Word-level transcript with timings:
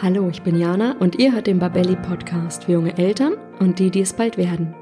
Hallo, 0.00 0.28
ich 0.30 0.42
bin 0.42 0.56
Jana 0.56 0.94
und 1.00 1.18
ihr 1.18 1.32
hört 1.32 1.48
den 1.48 1.58
Babelli 1.58 1.96
Podcast 1.96 2.64
für 2.64 2.72
junge 2.72 2.96
Eltern 2.98 3.32
und 3.58 3.80
die, 3.80 3.90
die 3.90 4.02
es 4.02 4.12
bald 4.12 4.38
werden. 4.38 4.72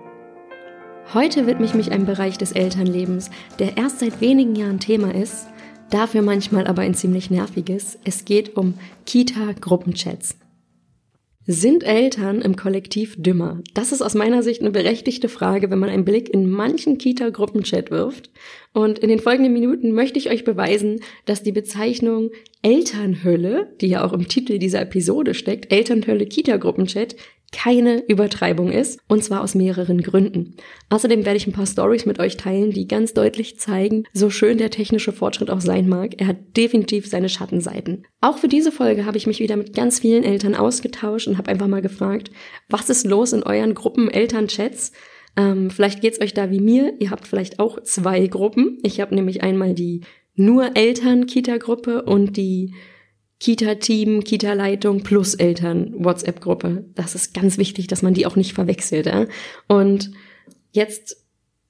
Heute 1.14 1.46
widme 1.46 1.64
ich 1.64 1.72
mich 1.72 1.90
einem 1.90 2.04
Bereich 2.04 2.37
des 2.37 2.53
Elternlebens, 2.53 3.30
der 3.58 3.79
erst 3.79 4.00
seit 4.00 4.21
wenigen 4.21 4.54
Jahren 4.54 4.79
Thema 4.79 5.14
ist, 5.14 5.46
dafür 5.88 6.21
manchmal 6.21 6.66
aber 6.66 6.82
ein 6.82 6.92
ziemlich 6.92 7.30
nerviges. 7.30 7.98
Es 8.04 8.27
geht 8.27 8.59
um 8.59 8.75
Kita-Gruppenchats. 9.07 10.37
Sind 11.48 11.84
Eltern 11.84 12.42
im 12.42 12.56
Kollektiv 12.56 13.14
dümmer? 13.22 13.62
Das 13.72 13.92
ist 13.92 14.02
aus 14.02 14.14
meiner 14.14 14.42
Sicht 14.42 14.62
eine 14.62 14.72
berechtigte 14.72 15.28
Frage, 15.28 15.70
wenn 15.70 15.78
man 15.78 15.90
einen 15.90 16.04
Blick 16.04 16.28
in 16.28 16.50
manchen 16.50 16.98
Kita-Gruppenchat 16.98 17.92
wirft. 17.92 18.30
Und 18.72 18.98
in 18.98 19.08
den 19.08 19.20
folgenden 19.20 19.52
Minuten 19.52 19.92
möchte 19.92 20.18
ich 20.18 20.28
euch 20.28 20.42
beweisen, 20.42 21.02
dass 21.24 21.45
die 21.45 21.52
Bezeichnung 21.52 22.30
Elternhölle, 22.62 23.72
die 23.80 23.86
ja 23.86 24.04
auch 24.04 24.12
im 24.12 24.27
Titel 24.27 24.59
dieser 24.59 24.80
Episode 24.80 25.34
steckt, 25.34 25.73
Elternhölle 25.73 26.27
Kita-Gruppenchat, 26.27 27.14
keine 27.56 28.05
Übertreibung 28.06 28.70
ist, 28.70 29.01
und 29.09 29.24
zwar 29.24 29.42
aus 29.42 29.55
mehreren 29.55 30.02
Gründen. 30.02 30.56
Außerdem 30.91 31.24
werde 31.24 31.38
ich 31.38 31.46
ein 31.46 31.55
paar 31.55 31.66
Stories 31.66 32.05
mit 32.05 32.19
euch 32.19 32.37
teilen, 32.37 32.70
die 32.70 32.87
ganz 32.87 33.15
deutlich 33.15 33.59
zeigen, 33.59 34.05
so 34.12 34.29
schön 34.29 34.59
der 34.59 34.69
technische 34.69 35.10
Fortschritt 35.10 35.48
auch 35.48 35.62
sein 35.62 35.88
mag, 35.88 36.20
er 36.20 36.27
hat 36.27 36.37
definitiv 36.55 37.06
seine 37.06 37.30
Schattenseiten. 37.30 38.06
Auch 38.20 38.37
für 38.37 38.48
diese 38.48 38.70
Folge 38.70 39.06
habe 39.06 39.16
ich 39.16 39.27
mich 39.27 39.41
wieder 39.41 39.56
mit 39.56 39.74
ganz 39.74 40.01
vielen 40.01 40.23
Eltern 40.23 40.55
ausgetauscht 40.55 41.29
und 41.29 41.38
habe 41.38 41.51
einfach 41.51 41.66
mal 41.66 41.80
gefragt, 41.80 42.30
was 42.69 42.91
ist 42.91 43.06
los 43.06 43.32
in 43.32 43.42
euren 43.42 43.74
Gruppen 43.74 44.10
Elternchats? 44.10 44.93
Ähm, 45.38 45.70
vielleicht 45.70 46.02
geht's 46.02 46.20
euch 46.20 46.34
da 46.34 46.51
wie 46.51 46.60
mir, 46.60 46.93
ihr 46.98 47.10
habt 47.10 47.27
vielleicht 47.27 47.59
auch 47.59 47.82
zwei 47.82 48.27
Gruppen. 48.27 48.79
Ich 48.82 49.01
habe 49.01 49.15
nämlich 49.15 49.43
einmal 49.43 49.73
die 49.73 50.02
nur 50.34 50.77
Eltern-Kita-Gruppe 50.77 52.02
und 52.02 52.37
die 52.37 52.74
Kita-Team, 53.38 54.24
Kita-Leitung 54.24 55.02
plus 55.02 55.34
Eltern-WhatsApp-Gruppe. 55.34 56.87
Das 56.95 57.15
ist 57.15 57.34
ganz 57.34 57.59
wichtig, 57.59 57.87
dass 57.87 58.02
man 58.02 58.15
die 58.15 58.26
auch 58.26 58.37
nicht 58.37 58.54
verwechselt. 58.54 59.06
Ja? 59.06 59.26
Und 59.68 60.10
jetzt 60.73 61.26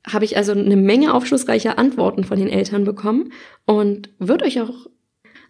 habe 0.07 0.25
ich 0.25 0.37
also 0.37 0.53
eine 0.53 0.77
Menge 0.77 1.13
aufschlussreicher 1.13 1.79
Antworten 1.79 2.25
von 2.25 2.39
den 2.39 2.49
Eltern 2.49 2.85
bekommen 2.85 3.33
und 3.65 4.11
würde 4.19 4.45
euch 4.45 4.61
auch 4.61 4.87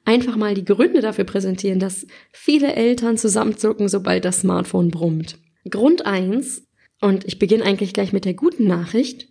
einfach 0.06 0.36
mal 0.36 0.54
die 0.54 0.64
Gründe 0.64 1.02
dafür 1.02 1.24
präsentieren, 1.24 1.78
dass 1.78 2.06
viele 2.32 2.72
Eltern 2.74 3.18
zusammenzucken, 3.18 3.88
sobald 3.88 4.24
das 4.24 4.40
Smartphone 4.40 4.90
brummt. 4.90 5.38
Grund 5.68 6.06
eins 6.06 6.66
und 7.00 7.24
ich 7.26 7.38
beginne 7.38 7.64
eigentlich 7.64 7.92
gleich 7.92 8.12
mit 8.12 8.24
der 8.24 8.34
guten 8.34 8.66
Nachricht, 8.66 9.28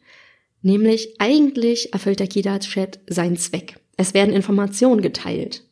nämlich 0.61 1.15
eigentlich 1.19 1.93
erfüllt 1.93 2.19
der 2.19 2.27
Kita-Chat 2.27 2.99
seinen 3.07 3.37
Zweck. 3.37 3.77
Es 3.97 4.13
werden 4.13 4.35
Informationen 4.35 5.01
geteilt. 5.01 5.64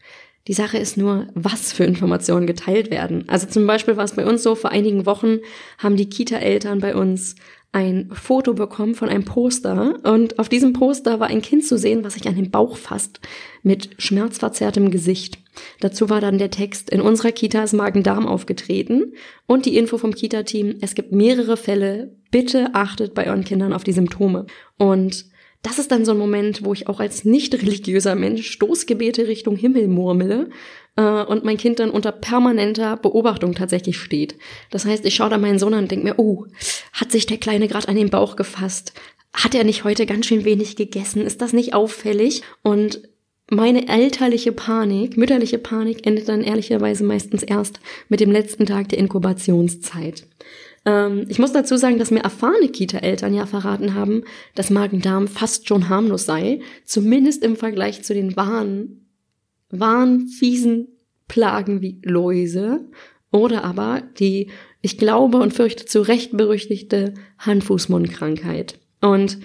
Die 0.47 0.53
Sache 0.53 0.77
ist 0.77 0.97
nur, 0.97 1.27
was 1.36 1.72
für 1.72 1.86
Informationen 1.86 2.47
geteilt 2.47 2.91
werden. 2.91 3.23
Also 3.27 3.47
zum 3.47 3.66
Beispiel 3.66 3.95
war 3.95 4.03
es 4.03 4.16
bei 4.16 4.25
uns 4.25 4.44
so, 4.44 4.55
vor 4.55 4.72
einigen 4.72 5.05
Wochen 5.05 5.39
haben 5.77 5.95
die 5.95 6.09
Kita-Eltern 6.09 6.80
bei 6.80 6.95
uns 6.95 7.36
ein 7.72 8.11
Foto 8.13 8.53
bekommen 8.53 8.94
von 8.94 9.09
einem 9.09 9.25
Poster 9.25 9.99
und 10.03 10.38
auf 10.38 10.47
diesem 10.47 10.73
Poster 10.73 11.19
war 11.19 11.27
ein 11.27 11.41
Kind 11.41 11.66
zu 11.66 11.77
sehen, 11.77 12.03
was 12.03 12.14
sich 12.14 12.27
an 12.27 12.36
den 12.36 12.52
Bauch 12.52 12.77
fasst, 12.77 13.19
mit 13.64 13.89
schmerzverzerrtem 13.97 14.91
Gesicht. 14.91 15.39
Dazu 15.80 16.09
war 16.09 16.21
dann 16.21 16.38
der 16.38 16.52
Text, 16.52 16.91
in 16.91 17.02
unserer 17.02 17.31
Kita 17.31 17.64
ist 17.64 17.73
Magen-Darm 17.73 18.27
aufgetreten 18.27 19.14
und 19.47 19.66
die 19.66 19.75
Info 19.75 19.97
vom 19.97 20.14
Kita-Team, 20.14 20.75
es 20.81 20.94
gibt 20.94 21.14
mehrere 21.14 21.58
Fälle, 21.58 22.16
bitte 22.30 22.69
achtet 22.73 23.16
bei 23.16 23.27
euren 23.27 23.44
Kindern 23.44 23.73
auf 23.73 23.83
die 23.83 23.94
Symptome. 23.94 24.45
Und 24.77 25.25
das 25.64 25.80
ist 25.80 25.92
dann 25.92 26.06
so 26.06 26.11
ein 26.11 26.17
Moment, 26.17 26.64
wo 26.64 26.73
ich 26.73 26.88
auch 26.88 27.00
als 27.00 27.25
nicht 27.25 27.53
religiöser 27.56 28.16
Mensch 28.16 28.52
Stoßgebete 28.52 29.28
Richtung 29.28 29.56
Himmel 29.56 29.88
murmele 29.88 30.50
äh, 30.97 31.23
und 31.23 31.45
mein 31.45 31.58
Kind 31.58 31.80
dann 31.80 31.89
unter 31.89 32.11
permanenter 32.11 32.97
Beobachtung 32.97 33.55
tatsächlich 33.55 33.97
steht. 33.97 34.36
Das 34.70 34.86
heißt, 34.86 35.05
ich 35.05 35.16
schaue 35.16 35.30
da 35.30 35.38
meinen 35.38 35.59
Sohn 35.59 35.73
an 35.73 35.83
und 35.83 35.92
denke 35.92 36.05
mir, 36.05 36.20
oh, 36.20 36.45
hat 36.92 37.11
sich 37.11 37.25
der 37.25 37.38
Kleine 37.38 37.67
gerade 37.67 37.88
an 37.88 37.95
den 37.95 38.10
Bauch 38.10 38.36
gefasst? 38.36 38.93
Hat 39.33 39.55
er 39.55 39.64
nicht 39.64 39.83
heute 39.86 40.05
ganz 40.05 40.27
schön 40.27 40.45
wenig 40.45 40.76
gegessen? 40.76 41.26
Ist 41.26 41.42
das 41.42 41.54
nicht 41.54 41.73
auffällig? 41.73 42.43
Und 42.61 43.02
meine 43.49 43.87
elterliche 43.87 44.52
Panik, 44.52 45.17
mütterliche 45.17 45.58
Panik 45.58 46.08
endet 46.08 46.30
dann 46.30 46.42
ehrlicherweise 46.42 47.04
meistens 47.04 47.43
erst 47.43 47.80
mit 48.09 48.20
dem 48.20 48.31
letzten 48.31 48.65
Tag 48.65 48.89
der 48.89 48.99
Inkubationszeit. 48.99 50.26
Ähm, 50.86 51.26
ich 51.30 51.39
muss 51.39 51.52
dazu 51.52 51.77
sagen, 51.77 51.99
dass 51.99 52.11
mir 52.11 52.21
erfahrene 52.21 52.70
Kita-Eltern 52.70 53.33
ja 53.33 53.45
verraten 53.45 53.93
haben, 53.93 54.23
dass 54.55 54.70
Magen-Darm 54.70 55.27
fast 55.27 55.67
schon 55.67 55.89
harmlos 55.89 56.26
sei, 56.26 56.61
zumindest 56.86 57.43
im 57.43 57.55
Vergleich 57.55 58.03
zu 58.03 58.14
den 58.14 58.36
wahren, 58.36 59.08
wahren, 59.70 60.27
fiesen 60.27 60.87
Plagen 61.27 61.82
wie 61.82 61.99
Läuse 62.03 62.87
oder 63.32 63.64
aber 63.64 64.03
die, 64.20 64.52
ich 64.82 64.98
glaube 64.98 65.37
und 65.37 65.53
fürchte 65.53 65.86
zu 65.86 66.02
Recht 66.02 66.37
berüchtigte 66.37 67.14
Hand-Fuß-Mund-Krankheit. 67.39 68.80
Und 69.02 69.39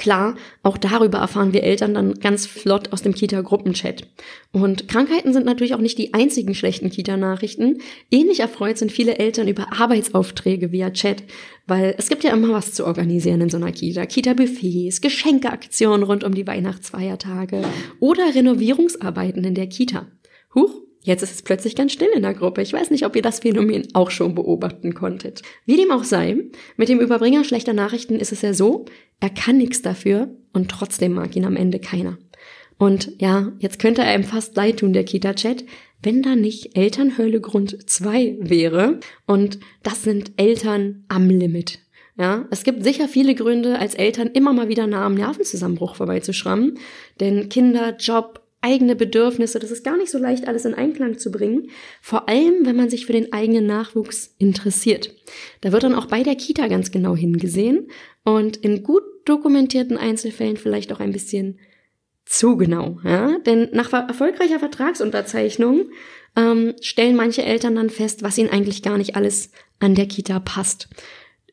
Klar, 0.00 0.34
auch 0.62 0.78
darüber 0.78 1.18
erfahren 1.18 1.52
wir 1.52 1.62
Eltern 1.62 1.92
dann 1.92 2.14
ganz 2.14 2.46
flott 2.46 2.90
aus 2.90 3.02
dem 3.02 3.14
Kita-Gruppenchat. 3.14 4.08
Und 4.50 4.88
Krankheiten 4.88 5.34
sind 5.34 5.44
natürlich 5.44 5.74
auch 5.74 5.80
nicht 5.80 5.98
die 5.98 6.14
einzigen 6.14 6.54
schlechten 6.54 6.88
Kita-Nachrichten. 6.88 7.82
Ähnlich 8.10 8.40
erfreut 8.40 8.78
sind 8.78 8.92
viele 8.92 9.18
Eltern 9.18 9.46
über 9.46 9.78
Arbeitsaufträge 9.78 10.72
via 10.72 10.88
Chat, 10.88 11.24
weil 11.66 11.94
es 11.98 12.08
gibt 12.08 12.24
ja 12.24 12.32
immer 12.32 12.48
was 12.48 12.72
zu 12.72 12.86
organisieren 12.86 13.42
in 13.42 13.50
so 13.50 13.58
einer 13.58 13.72
Kita. 13.72 14.06
Kita-Buffets, 14.06 15.02
Geschenkeaktionen 15.02 16.02
rund 16.02 16.24
um 16.24 16.34
die 16.34 16.46
Weihnachtsfeiertage 16.46 17.62
oder 17.98 18.34
Renovierungsarbeiten 18.34 19.44
in 19.44 19.54
der 19.54 19.66
Kita. 19.66 20.06
Huch, 20.54 20.80
Jetzt 21.02 21.22
ist 21.22 21.32
es 21.32 21.42
plötzlich 21.42 21.76
ganz 21.76 21.92
still 21.92 22.10
in 22.14 22.22
der 22.22 22.34
Gruppe. 22.34 22.60
Ich 22.60 22.72
weiß 22.72 22.90
nicht, 22.90 23.06
ob 23.06 23.16
ihr 23.16 23.22
das 23.22 23.40
Phänomen 23.40 23.88
auch 23.94 24.10
schon 24.10 24.34
beobachten 24.34 24.94
konntet. 24.94 25.42
Wie 25.64 25.76
dem 25.76 25.90
auch 25.90 26.04
sei, 26.04 26.36
mit 26.76 26.88
dem 26.88 27.00
Überbringer 27.00 27.44
schlechter 27.44 27.72
Nachrichten 27.72 28.16
ist 28.16 28.32
es 28.32 28.42
ja 28.42 28.52
so, 28.52 28.84
er 29.18 29.30
kann 29.30 29.56
nichts 29.56 29.80
dafür 29.82 30.28
und 30.52 30.70
trotzdem 30.70 31.12
mag 31.12 31.34
ihn 31.36 31.46
am 31.46 31.56
Ende 31.56 31.78
keiner. 31.78 32.18
Und 32.76 33.12
ja, 33.20 33.52
jetzt 33.58 33.78
könnte 33.78 34.02
er 34.02 34.14
ihm 34.14 34.24
fast 34.24 34.56
leid 34.56 34.78
tun, 34.78 34.92
der 34.92 35.04
Kita-Chat, 35.04 35.64
wenn 36.02 36.22
da 36.22 36.34
nicht 36.34 36.76
Elternhölle 36.76 37.40
Grund 37.40 37.90
2 37.90 38.36
wäre. 38.40 39.00
Und 39.26 39.58
das 39.82 40.02
sind 40.02 40.32
Eltern 40.36 41.04
am 41.08 41.28
Limit. 41.28 41.80
Ja, 42.18 42.46
es 42.50 42.64
gibt 42.64 42.84
sicher 42.84 43.08
viele 43.08 43.34
Gründe, 43.34 43.78
als 43.78 43.94
Eltern 43.94 44.28
immer 44.28 44.52
mal 44.52 44.68
wieder 44.68 44.86
nah 44.86 45.06
am 45.06 45.14
Nervenzusammenbruch 45.14 45.94
vorbeizuschrammen. 45.94 46.78
Denn 47.18 47.48
Kinder, 47.48 47.96
Job, 47.98 48.39
eigene 48.62 48.94
Bedürfnisse. 48.94 49.58
Das 49.58 49.70
ist 49.70 49.84
gar 49.84 49.96
nicht 49.96 50.10
so 50.10 50.18
leicht, 50.18 50.46
alles 50.46 50.64
in 50.64 50.74
Einklang 50.74 51.18
zu 51.18 51.30
bringen. 51.30 51.70
Vor 52.02 52.28
allem, 52.28 52.66
wenn 52.66 52.76
man 52.76 52.90
sich 52.90 53.06
für 53.06 53.12
den 53.12 53.32
eigenen 53.32 53.66
Nachwuchs 53.66 54.34
interessiert. 54.38 55.14
Da 55.60 55.72
wird 55.72 55.82
dann 55.82 55.94
auch 55.94 56.06
bei 56.06 56.22
der 56.22 56.36
Kita 56.36 56.68
ganz 56.68 56.90
genau 56.90 57.16
hingesehen 57.16 57.88
und 58.24 58.58
in 58.58 58.82
gut 58.82 59.02
dokumentierten 59.24 59.96
Einzelfällen 59.96 60.56
vielleicht 60.56 60.92
auch 60.92 61.00
ein 61.00 61.12
bisschen 61.12 61.58
zu 62.26 62.56
genau. 62.56 62.98
Ja? 63.04 63.38
Denn 63.40 63.68
nach 63.72 63.92
erfolgreicher 63.92 64.58
Vertragsunterzeichnung 64.58 65.90
ähm, 66.36 66.74
stellen 66.80 67.16
manche 67.16 67.42
Eltern 67.42 67.74
dann 67.74 67.90
fest, 67.90 68.22
was 68.22 68.38
ihnen 68.38 68.50
eigentlich 68.50 68.82
gar 68.82 68.98
nicht 68.98 69.16
alles 69.16 69.50
an 69.78 69.94
der 69.94 70.06
Kita 70.06 70.38
passt. 70.38 70.88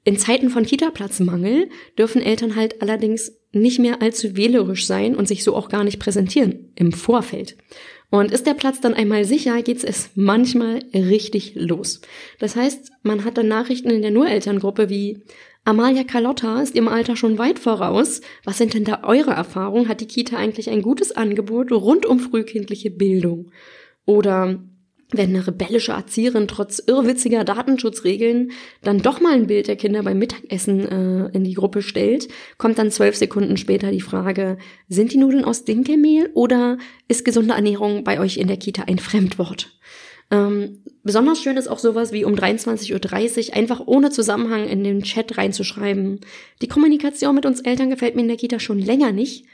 In 0.03 0.17
Zeiten 0.17 0.49
von 0.49 0.65
Kita-Platzmangel 0.65 1.69
dürfen 1.97 2.21
Eltern 2.21 2.55
halt 2.55 2.81
allerdings 2.81 3.33
nicht 3.61 3.79
mehr 3.79 4.01
allzu 4.01 4.35
wählerisch 4.35 4.85
sein 4.85 5.15
und 5.15 5.27
sich 5.27 5.43
so 5.43 5.55
auch 5.55 5.69
gar 5.69 5.83
nicht 5.83 5.99
präsentieren 5.99 6.71
im 6.75 6.91
Vorfeld. 6.91 7.57
Und 8.09 8.31
ist 8.31 8.47
der 8.47 8.53
Platz 8.53 8.79
dann 8.79 8.93
einmal 8.93 9.25
sicher, 9.25 9.61
geht's 9.61 9.83
es 9.83 10.11
manchmal 10.15 10.79
richtig 10.93 11.53
los. 11.55 12.01
Das 12.39 12.55
heißt, 12.55 12.91
man 13.03 13.25
hat 13.25 13.37
dann 13.37 13.49
Nachrichten 13.49 13.89
in 13.89 14.01
der 14.01 14.11
Nurelterngruppe 14.11 14.89
wie 14.89 15.23
Amalia 15.65 16.05
Carlotta 16.05 16.61
ist 16.61 16.77
im 16.77 16.87
Alter 16.87 17.17
schon 17.17 17.37
weit 17.37 17.59
voraus. 17.59 18.21
Was 18.45 18.57
sind 18.57 18.73
denn 18.73 18.85
da 18.85 19.03
eure 19.03 19.31
Erfahrungen? 19.31 19.89
Hat 19.89 19.99
die 19.99 20.07
Kita 20.07 20.37
eigentlich 20.37 20.69
ein 20.69 20.81
gutes 20.81 21.11
Angebot 21.11 21.73
rund 21.73 22.05
um 22.05 22.19
frühkindliche 22.19 22.89
Bildung? 22.89 23.51
Oder 24.05 24.63
wenn 25.11 25.29
eine 25.29 25.47
rebellische 25.47 25.93
Erzieherin 25.93 26.47
trotz 26.47 26.79
irrwitziger 26.79 27.45
Datenschutzregeln 27.45 28.51
dann 28.81 29.01
doch 29.01 29.21
mal 29.21 29.33
ein 29.33 29.47
Bild 29.47 29.67
der 29.67 29.77
Kinder 29.77 30.03
beim 30.03 30.19
Mittagessen 30.19 30.85
äh, 30.85 31.29
in 31.29 31.45
die 31.45 31.53
Gruppe 31.53 31.81
stellt, 31.81 32.27
kommt 32.57 32.77
dann 32.77 32.91
zwölf 32.91 33.15
Sekunden 33.15 33.55
später 33.55 33.91
die 33.91 34.01
Frage, 34.01 34.57
sind 34.89 35.13
die 35.13 35.17
Nudeln 35.17 35.45
aus 35.45 35.63
Dinkelmehl 35.63 36.29
oder 36.33 36.77
ist 37.07 37.23
gesunde 37.23 37.53
Ernährung 37.53 38.03
bei 38.03 38.19
euch 38.19 38.37
in 38.37 38.47
der 38.47 38.57
Kita 38.57 38.83
ein 38.83 38.99
Fremdwort? 38.99 39.77
Ähm, 40.29 40.83
besonders 41.03 41.41
schön 41.41 41.55
ist 41.55 41.69
auch 41.69 41.79
sowas 41.79 42.11
wie 42.11 42.25
um 42.25 42.35
23.30 42.35 43.49
Uhr 43.49 43.55
einfach 43.55 43.81
ohne 43.85 44.09
Zusammenhang 44.09 44.67
in 44.67 44.83
den 44.83 45.03
Chat 45.03 45.37
reinzuschreiben. 45.37 46.19
Die 46.61 46.67
Kommunikation 46.67 47.33
mit 47.33 47.45
uns 47.45 47.61
Eltern 47.61 47.89
gefällt 47.89 48.15
mir 48.15 48.23
in 48.23 48.27
der 48.27 48.35
Kita 48.35 48.59
schon 48.59 48.79
länger 48.79 49.13
nicht. 49.13 49.45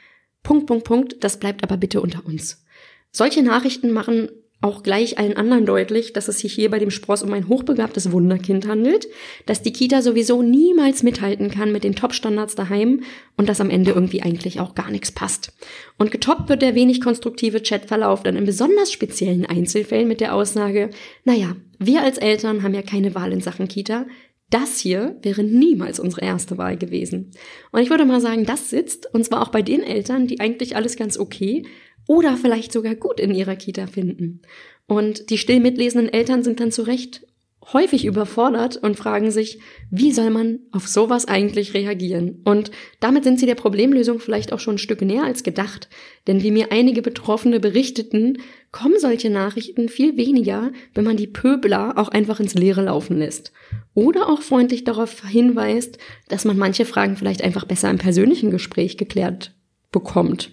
Punkt, 0.41 0.65
Punkt, 0.65 0.83
Punkt, 0.83 1.23
das 1.23 1.37
bleibt 1.39 1.63
aber 1.63 1.77
bitte 1.77 2.01
unter 2.01 2.25
uns. 2.25 2.65
Solche 3.11 3.43
Nachrichten 3.43 3.91
machen 3.91 4.29
auch 4.63 4.81
gleich 4.81 5.19
allen 5.19 5.35
anderen 5.35 5.65
deutlich, 5.65 6.13
dass 6.13 6.29
es 6.29 6.39
sich 6.39 6.53
hier 6.53 6.71
bei 6.71 6.79
dem 6.79 6.89
Spross 6.89 7.21
um 7.21 7.33
ein 7.33 7.49
hochbegabtes 7.49 8.11
Wunderkind 8.11 8.65
handelt, 8.65 9.07
dass 9.45 9.61
die 9.61 9.73
Kita 9.73 10.01
sowieso 10.01 10.41
niemals 10.41 11.03
mithalten 11.03 11.51
kann 11.51 11.73
mit 11.73 11.83
den 11.83 11.95
Top-Standards 11.95 12.55
daheim 12.55 13.01
und 13.35 13.49
dass 13.49 13.59
am 13.59 13.69
Ende 13.69 13.91
irgendwie 13.91 14.21
eigentlich 14.21 14.61
auch 14.61 14.73
gar 14.73 14.89
nichts 14.89 15.11
passt. 15.11 15.51
Und 15.97 16.11
getoppt 16.11 16.47
wird 16.47 16.61
der 16.61 16.75
wenig 16.75 17.01
konstruktive 17.01 17.61
Chatverlauf 17.61 18.23
dann 18.23 18.37
in 18.37 18.45
besonders 18.45 18.91
speziellen 18.91 19.45
Einzelfällen 19.45 20.07
mit 20.07 20.21
der 20.21 20.33
Aussage, 20.33 20.89
naja, 21.25 21.57
wir 21.77 22.01
als 22.01 22.17
Eltern 22.17 22.63
haben 22.63 22.73
ja 22.73 22.83
keine 22.83 23.15
Wahl 23.15 23.33
in 23.33 23.41
Sachen 23.41 23.67
Kita, 23.67 24.05
das 24.49 24.77
hier 24.79 25.17
wäre 25.23 25.43
niemals 25.43 25.99
unsere 25.99 26.21
erste 26.21 26.57
Wahl 26.57 26.77
gewesen. 26.77 27.31
Und 27.71 27.81
ich 27.81 27.89
würde 27.89 28.05
mal 28.05 28.21
sagen, 28.21 28.45
das 28.45 28.69
sitzt, 28.69 29.13
und 29.13 29.25
zwar 29.25 29.41
auch 29.41 29.49
bei 29.49 29.61
den 29.61 29.81
Eltern, 29.81 30.27
die 30.27 30.39
eigentlich 30.39 30.75
alles 30.75 30.95
ganz 30.95 31.17
okay, 31.17 31.65
oder 32.07 32.37
vielleicht 32.37 32.71
sogar 32.71 32.95
gut 32.95 33.19
in 33.19 33.33
ihrer 33.33 33.55
Kita 33.55 33.87
finden. 33.87 34.41
Und 34.87 35.29
die 35.29 35.37
still 35.37 35.59
mitlesenden 35.59 36.11
Eltern 36.11 36.43
sind 36.43 36.59
dann 36.59 36.71
zu 36.71 36.83
Recht 36.83 37.25
häufig 37.71 38.05
überfordert 38.05 38.77
und 38.77 38.97
fragen 38.97 39.31
sich, 39.31 39.59
wie 39.89 40.11
soll 40.11 40.29
man 40.29 40.59
auf 40.71 40.87
sowas 40.87 41.25
eigentlich 41.25 41.73
reagieren? 41.73 42.41
Und 42.43 42.71
damit 42.99 43.23
sind 43.23 43.39
sie 43.39 43.45
der 43.45 43.55
Problemlösung 43.55 44.19
vielleicht 44.19 44.51
auch 44.51 44.59
schon 44.59 44.75
ein 44.75 44.79
Stück 44.79 45.01
näher 45.01 45.23
als 45.23 45.43
gedacht. 45.43 45.87
Denn 46.27 46.43
wie 46.43 46.51
mir 46.51 46.71
einige 46.71 47.01
Betroffene 47.01 47.59
berichteten, 47.59 48.39
kommen 48.71 48.99
solche 48.99 49.29
Nachrichten 49.29 49.87
viel 49.87 50.17
weniger, 50.17 50.71
wenn 50.93 51.05
man 51.05 51.15
die 51.15 51.27
Pöbler 51.27 51.97
auch 51.97 52.09
einfach 52.09 52.39
ins 52.39 52.55
Leere 52.55 52.83
laufen 52.83 53.17
lässt. 53.17 53.53
Oder 53.93 54.27
auch 54.27 54.41
freundlich 54.41 54.83
darauf 54.83 55.25
hinweist, 55.25 55.97
dass 56.27 56.45
man 56.45 56.57
manche 56.57 56.85
Fragen 56.85 57.15
vielleicht 57.15 57.43
einfach 57.43 57.65
besser 57.65 57.89
im 57.89 57.97
persönlichen 57.97 58.51
Gespräch 58.51 58.97
geklärt 58.97 59.53
bekommt. 59.91 60.51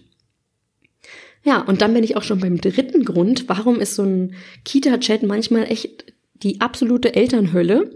Ja, 1.43 1.61
und 1.63 1.81
dann 1.81 1.95
bin 1.95 2.05
ich 2.05 2.17
auch 2.17 2.23
schon 2.23 2.41
beim 2.41 2.61
dritten 2.61 3.05
Grund, 3.05 3.49
warum 3.49 3.81
ist 3.81 3.95
so 3.95 4.03
ein 4.03 4.35
Kita-Chat 4.65 5.23
manchmal 5.23 5.65
echt 5.65 6.05
die 6.35 6.61
absolute 6.61 7.15
Elternhölle. 7.15 7.91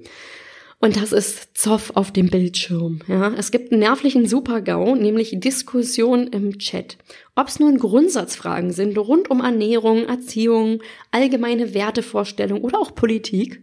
Und 0.80 0.96
das 0.96 1.12
ist 1.12 1.56
Zoff 1.56 1.92
auf 1.94 2.12
dem 2.12 2.28
Bildschirm. 2.28 3.00
Ja, 3.08 3.32
es 3.38 3.50
gibt 3.50 3.72
einen 3.72 3.80
nervlichen 3.80 4.26
Supergau, 4.26 4.94
nämlich 4.94 5.34
Diskussion 5.40 6.26
im 6.26 6.58
Chat. 6.58 6.98
Ob 7.36 7.48
es 7.48 7.58
nun 7.58 7.78
Grundsatzfragen 7.78 8.70
sind 8.70 8.98
rund 8.98 9.30
um 9.30 9.40
Ernährung, 9.40 10.04
Erziehung, 10.04 10.82
allgemeine 11.10 11.72
Wertevorstellung 11.72 12.60
oder 12.62 12.78
auch 12.78 12.94
Politik 12.94 13.62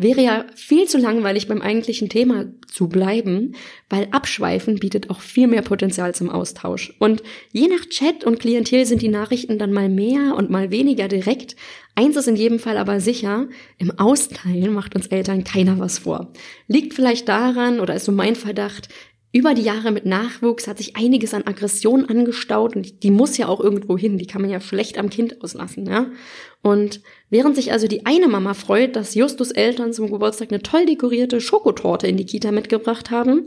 wäre 0.00 0.22
ja 0.22 0.46
viel 0.54 0.86
zu 0.86 0.98
langweilig 0.98 1.46
beim 1.46 1.60
eigentlichen 1.60 2.08
Thema 2.08 2.46
zu 2.66 2.88
bleiben, 2.88 3.54
weil 3.88 4.08
Abschweifen 4.10 4.76
bietet 4.76 5.10
auch 5.10 5.20
viel 5.20 5.46
mehr 5.46 5.62
Potenzial 5.62 6.14
zum 6.14 6.30
Austausch. 6.30 6.94
Und 6.98 7.22
je 7.52 7.68
nach 7.68 7.84
Chat 7.88 8.24
und 8.24 8.40
Klientel 8.40 8.86
sind 8.86 9.02
die 9.02 9.08
Nachrichten 9.08 9.58
dann 9.58 9.72
mal 9.72 9.88
mehr 9.88 10.34
und 10.36 10.50
mal 10.50 10.70
weniger 10.70 11.08
direkt. 11.08 11.54
Eins 11.94 12.16
ist 12.16 12.28
in 12.28 12.36
jedem 12.36 12.58
Fall 12.58 12.78
aber 12.78 13.00
sicher, 13.00 13.48
im 13.78 13.90
Austeilen 13.98 14.72
macht 14.72 14.94
uns 14.94 15.08
Eltern 15.08 15.44
keiner 15.44 15.78
was 15.78 15.98
vor. 15.98 16.32
Liegt 16.66 16.94
vielleicht 16.94 17.28
daran, 17.28 17.80
oder 17.80 17.94
ist 17.94 18.06
so 18.06 18.12
mein 18.12 18.36
Verdacht, 18.36 18.88
über 19.32 19.54
die 19.54 19.62
Jahre 19.62 19.92
mit 19.92 20.06
Nachwuchs 20.06 20.66
hat 20.66 20.78
sich 20.78 20.96
einiges 20.96 21.34
an 21.34 21.46
Aggression 21.46 22.04
angestaut 22.06 22.74
und 22.74 23.04
die 23.04 23.12
muss 23.12 23.38
ja 23.38 23.46
auch 23.46 23.60
irgendwo 23.60 23.96
hin, 23.96 24.18
die 24.18 24.26
kann 24.26 24.42
man 24.42 24.50
ja 24.50 24.60
schlecht 24.60 24.98
am 24.98 25.08
Kind 25.08 25.42
auslassen, 25.42 25.86
ja. 25.86 26.06
Und 26.62 27.00
während 27.30 27.54
sich 27.54 27.72
also 27.72 27.86
die 27.86 28.06
eine 28.06 28.28
Mama 28.28 28.54
freut, 28.54 28.96
dass 28.96 29.14
Justus 29.14 29.52
Eltern 29.52 29.92
zum 29.92 30.10
Geburtstag 30.10 30.50
eine 30.50 30.62
toll 30.62 30.84
dekorierte 30.84 31.40
Schokotorte 31.40 32.06
in 32.06 32.16
die 32.16 32.26
Kita 32.26 32.50
mitgebracht 32.50 33.10
haben, 33.10 33.46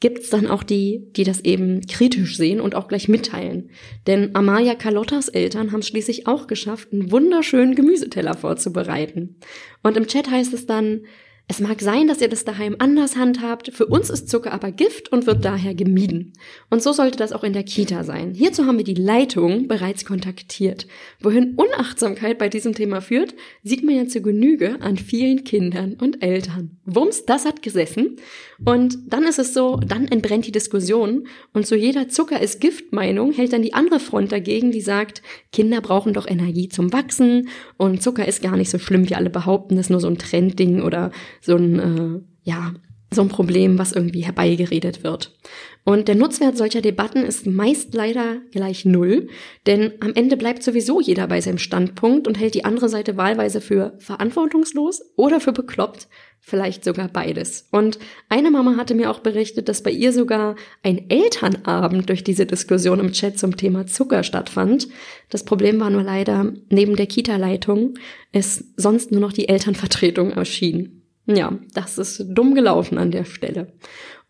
gibt's 0.00 0.30
dann 0.30 0.46
auch 0.46 0.62
die, 0.62 1.12
die 1.14 1.24
das 1.24 1.44
eben 1.44 1.86
kritisch 1.86 2.38
sehen 2.38 2.60
und 2.60 2.74
auch 2.74 2.88
gleich 2.88 3.06
mitteilen. 3.06 3.70
Denn 4.06 4.34
Amalia 4.34 4.74
Carlottas 4.74 5.28
Eltern 5.28 5.72
haben 5.72 5.82
schließlich 5.82 6.26
auch 6.26 6.46
geschafft, 6.46 6.88
einen 6.92 7.12
wunderschönen 7.12 7.74
Gemüseteller 7.74 8.34
vorzubereiten. 8.34 9.36
Und 9.82 9.98
im 9.98 10.06
Chat 10.06 10.30
heißt 10.30 10.54
es 10.54 10.64
dann, 10.64 11.02
es 11.50 11.58
mag 11.58 11.80
sein, 11.80 12.06
dass 12.06 12.20
ihr 12.20 12.28
das 12.28 12.44
daheim 12.44 12.76
anders 12.78 13.16
handhabt. 13.16 13.72
Für 13.74 13.86
uns 13.86 14.08
ist 14.08 14.28
Zucker 14.28 14.52
aber 14.52 14.70
Gift 14.70 15.10
und 15.10 15.26
wird 15.26 15.44
daher 15.44 15.74
gemieden. 15.74 16.32
Und 16.70 16.80
so 16.80 16.92
sollte 16.92 17.18
das 17.18 17.32
auch 17.32 17.42
in 17.42 17.52
der 17.52 17.64
Kita 17.64 18.04
sein. 18.04 18.34
Hierzu 18.34 18.66
haben 18.66 18.78
wir 18.78 18.84
die 18.84 18.94
Leitung 18.94 19.66
bereits 19.66 20.04
kontaktiert. 20.04 20.86
Wohin 21.18 21.56
Unachtsamkeit 21.56 22.38
bei 22.38 22.48
diesem 22.48 22.72
Thema 22.72 23.00
führt, 23.00 23.34
sieht 23.64 23.82
man 23.82 23.96
ja 23.96 24.06
zur 24.06 24.22
Genüge 24.22 24.80
an 24.80 24.96
vielen 24.96 25.42
Kindern 25.42 25.96
und 26.00 26.22
Eltern. 26.22 26.78
Wumms, 26.84 27.26
das 27.26 27.44
hat 27.44 27.62
gesessen. 27.62 28.18
Und 28.64 28.98
dann 29.08 29.24
ist 29.24 29.38
es 29.38 29.52
so, 29.52 29.76
dann 29.78 30.06
entbrennt 30.06 30.46
die 30.46 30.52
Diskussion 30.52 31.26
und 31.52 31.66
zu 31.66 31.76
jeder 31.76 32.08
Zucker 32.08 32.40
ist 32.40 32.60
Gift 32.60 32.92
Meinung 32.92 33.32
hält 33.32 33.52
dann 33.52 33.62
die 33.62 33.74
andere 33.74 34.00
Front 34.00 34.32
dagegen, 34.32 34.70
die 34.70 34.82
sagt, 34.82 35.22
Kinder 35.50 35.80
brauchen 35.80 36.12
doch 36.12 36.28
Energie 36.28 36.68
zum 36.68 36.92
Wachsen 36.92 37.48
und 37.78 38.02
Zucker 38.02 38.28
ist 38.28 38.42
gar 38.42 38.56
nicht 38.56 38.70
so 38.70 38.78
schlimm, 38.78 39.08
wie 39.08 39.14
alle 39.14 39.30
behaupten, 39.30 39.76
das 39.76 39.86
ist 39.86 39.90
nur 39.90 40.00
so 40.00 40.08
ein 40.08 40.18
Trendding 40.18 40.82
oder 40.82 41.10
so 41.40 41.56
ein, 41.56 41.78
äh, 41.78 42.20
ja, 42.42 42.72
so 43.12 43.22
ein 43.22 43.28
Problem, 43.28 43.78
was 43.78 43.92
irgendwie 43.92 44.24
herbeigeredet 44.24 45.02
wird. 45.02 45.36
Und 45.82 46.08
der 46.08 46.14
Nutzwert 46.14 46.56
solcher 46.56 46.82
Debatten 46.82 47.24
ist 47.24 47.46
meist 47.46 47.94
leider 47.94 48.36
gleich 48.52 48.84
null, 48.84 49.28
denn 49.66 49.92
am 50.00 50.12
Ende 50.14 50.36
bleibt 50.36 50.62
sowieso 50.62 51.00
jeder 51.00 51.26
bei 51.26 51.40
seinem 51.40 51.58
Standpunkt 51.58 52.28
und 52.28 52.38
hält 52.38 52.54
die 52.54 52.64
andere 52.64 52.88
Seite 52.88 53.16
wahlweise 53.16 53.60
für 53.60 53.94
verantwortungslos 53.98 55.02
oder 55.16 55.40
für 55.40 55.52
bekloppt, 55.52 56.06
vielleicht 56.38 56.84
sogar 56.84 57.08
beides. 57.08 57.66
Und 57.70 57.98
eine 58.28 58.50
Mama 58.50 58.76
hatte 58.76 58.94
mir 58.94 59.10
auch 59.10 59.20
berichtet, 59.20 59.68
dass 59.68 59.82
bei 59.82 59.90
ihr 59.90 60.12
sogar 60.12 60.54
ein 60.82 61.08
Elternabend 61.08 62.08
durch 62.10 62.22
diese 62.22 62.46
Diskussion 62.46 63.00
im 63.00 63.12
Chat 63.12 63.38
zum 63.38 63.56
Thema 63.56 63.86
Zucker 63.86 64.22
stattfand. 64.22 64.86
Das 65.30 65.44
Problem 65.44 65.80
war 65.80 65.90
nur 65.90 66.02
leider, 66.02 66.52
neben 66.68 66.94
der 66.94 67.06
Kita-Leitung 67.06 67.94
ist 68.32 68.64
sonst 68.76 69.10
nur 69.10 69.20
noch 69.20 69.32
die 69.32 69.48
Elternvertretung 69.48 70.30
erschienen. 70.30 70.99
Ja, 71.26 71.58
das 71.74 71.98
ist 71.98 72.24
dumm 72.28 72.54
gelaufen 72.54 72.98
an 72.98 73.10
der 73.10 73.24
Stelle. 73.24 73.72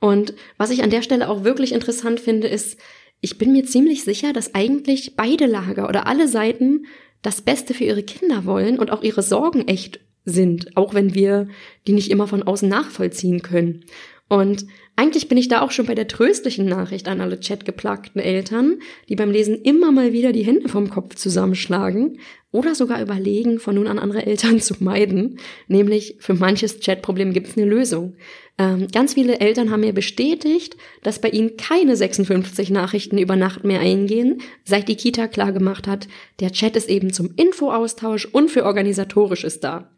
Und 0.00 0.34
was 0.56 0.70
ich 0.70 0.82
an 0.82 0.90
der 0.90 1.02
Stelle 1.02 1.28
auch 1.28 1.44
wirklich 1.44 1.72
interessant 1.72 2.20
finde, 2.20 2.48
ist, 2.48 2.78
ich 3.20 3.38
bin 3.38 3.52
mir 3.52 3.64
ziemlich 3.64 4.02
sicher, 4.02 4.32
dass 4.32 4.54
eigentlich 4.54 5.14
beide 5.16 5.46
Lager 5.46 5.88
oder 5.88 6.06
alle 6.06 6.26
Seiten 6.26 6.86
das 7.22 7.42
Beste 7.42 7.74
für 7.74 7.84
ihre 7.84 8.02
Kinder 8.02 8.46
wollen 8.46 8.78
und 8.78 8.90
auch 8.90 9.02
ihre 9.02 9.22
Sorgen 9.22 9.68
echt 9.68 10.00
sind, 10.24 10.76
auch 10.76 10.94
wenn 10.94 11.14
wir 11.14 11.48
die 11.86 11.92
nicht 11.92 12.10
immer 12.10 12.26
von 12.26 12.42
außen 12.42 12.68
nachvollziehen 12.68 13.42
können. 13.42 13.84
Und 14.30 14.64
eigentlich 14.94 15.26
bin 15.26 15.36
ich 15.36 15.48
da 15.48 15.60
auch 15.60 15.72
schon 15.72 15.86
bei 15.86 15.96
der 15.96 16.06
tröstlichen 16.06 16.64
Nachricht 16.64 17.08
an 17.08 17.20
alle 17.20 17.40
chatgeplagten 17.40 18.22
Eltern, 18.22 18.78
die 19.08 19.16
beim 19.16 19.32
Lesen 19.32 19.60
immer 19.60 19.90
mal 19.90 20.12
wieder 20.12 20.30
die 20.30 20.44
Hände 20.44 20.68
vom 20.68 20.88
Kopf 20.88 21.16
zusammenschlagen 21.16 22.20
oder 22.52 22.76
sogar 22.76 23.02
überlegen, 23.02 23.58
von 23.58 23.74
nun 23.74 23.88
an 23.88 23.98
andere 23.98 24.24
Eltern 24.24 24.60
zu 24.60 24.74
meiden. 24.78 25.40
Nämlich 25.66 26.14
für 26.20 26.34
manches 26.34 26.78
Chatproblem 26.78 27.32
gibt 27.32 27.48
es 27.48 27.56
eine 27.56 27.66
Lösung. 27.66 28.14
Ähm, 28.56 28.86
ganz 28.92 29.14
viele 29.14 29.40
Eltern 29.40 29.72
haben 29.72 29.80
mir 29.80 29.92
bestätigt, 29.92 30.76
dass 31.02 31.20
bei 31.20 31.30
ihnen 31.30 31.56
keine 31.56 31.96
56 31.96 32.70
Nachrichten 32.70 33.18
über 33.18 33.34
Nacht 33.34 33.64
mehr 33.64 33.80
eingehen, 33.80 34.42
seit 34.62 34.86
die 34.86 34.96
Kita 34.96 35.26
klargemacht 35.26 35.88
hat, 35.88 36.06
der 36.38 36.52
Chat 36.52 36.76
ist 36.76 36.88
eben 36.88 37.12
zum 37.12 37.30
Infoaustausch 37.34 38.26
und 38.26 38.48
für 38.48 38.64
organisatorisches 38.64 39.58
da. 39.58 39.90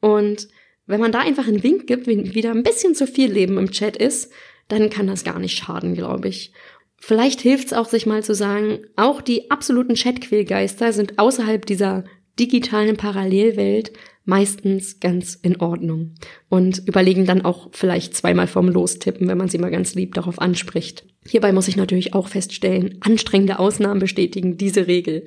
Und 0.00 0.48
wenn 0.88 1.00
man 1.00 1.12
da 1.12 1.20
einfach 1.20 1.46
einen 1.46 1.62
Wink 1.62 1.86
gibt, 1.86 2.06
wenn 2.06 2.34
wieder 2.34 2.50
ein 2.50 2.64
bisschen 2.64 2.94
zu 2.94 3.06
viel 3.06 3.30
Leben 3.30 3.58
im 3.58 3.70
Chat 3.70 3.96
ist, 3.96 4.32
dann 4.66 4.90
kann 4.90 5.06
das 5.06 5.22
gar 5.22 5.38
nicht 5.38 5.56
schaden, 5.56 5.94
glaube 5.94 6.28
ich. 6.28 6.52
Vielleicht 6.96 7.40
hilft 7.40 7.68
es 7.68 7.72
auch, 7.72 7.88
sich 7.88 8.06
mal 8.06 8.24
zu 8.24 8.34
sagen, 8.34 8.80
auch 8.96 9.20
die 9.20 9.50
absoluten 9.50 9.94
Chatquälgeister 9.94 10.92
sind 10.92 11.18
außerhalb 11.18 11.64
dieser 11.64 12.04
digitalen 12.38 12.96
Parallelwelt 12.96 13.92
meistens 14.24 15.00
ganz 15.00 15.34
in 15.34 15.60
Ordnung 15.60 16.14
und 16.50 16.86
überlegen 16.86 17.24
dann 17.24 17.44
auch 17.44 17.68
vielleicht 17.72 18.14
zweimal 18.14 18.46
vorm 18.46 18.68
Lostippen, 18.68 19.26
wenn 19.26 19.38
man 19.38 19.48
sie 19.48 19.56
mal 19.56 19.70
ganz 19.70 19.94
lieb 19.94 20.12
darauf 20.14 20.38
anspricht. 20.38 21.06
Hierbei 21.26 21.52
muss 21.52 21.68
ich 21.68 21.76
natürlich 21.76 22.12
auch 22.12 22.28
feststellen, 22.28 22.98
anstrengende 23.00 23.58
Ausnahmen 23.58 24.00
bestätigen 24.00 24.58
diese 24.58 24.86
Regel. 24.86 25.24